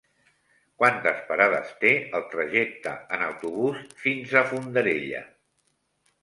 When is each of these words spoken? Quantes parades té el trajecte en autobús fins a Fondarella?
Quantes 0.83 1.19
parades 1.27 1.73
té 1.83 1.91
el 2.19 2.25
trajecte 2.31 2.95
en 3.19 3.27
autobús 3.27 3.85
fins 4.07 4.35
a 4.41 4.45
Fondarella? 4.55 5.23